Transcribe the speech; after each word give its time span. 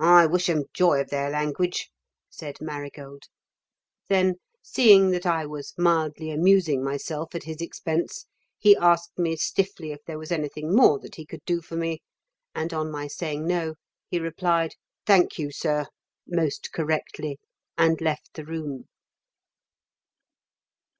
"I 0.00 0.26
wish 0.26 0.48
'em 0.48 0.64
joy 0.74 1.00
of 1.00 1.10
their 1.10 1.30
language," 1.30 1.92
said 2.28 2.56
Marigold. 2.60 3.28
Then 4.08 4.40
seeing 4.60 5.12
that 5.12 5.24
I 5.24 5.46
was 5.46 5.72
mildly 5.78 6.32
amusing 6.32 6.82
myself 6.82 7.32
at 7.32 7.44
his 7.44 7.60
expense, 7.60 8.26
he 8.58 8.76
asked 8.76 9.16
me 9.16 9.36
stiffly 9.36 9.92
if 9.92 10.00
there 10.04 10.18
was 10.18 10.32
anything 10.32 10.74
more 10.74 10.98
that 10.98 11.14
he 11.14 11.24
could 11.24 11.44
do 11.44 11.60
for 11.62 11.76
me, 11.76 12.02
and 12.56 12.74
on 12.74 12.90
my 12.90 13.06
saying 13.06 13.46
no, 13.46 13.74
he 14.08 14.18
replied 14.18 14.74
"Thank 15.06 15.38
you, 15.38 15.52
sir," 15.52 15.86
most 16.26 16.72
correctly 16.72 17.38
and 17.78 18.00
left 18.00 18.34
the 18.34 18.44
room. 18.44 18.88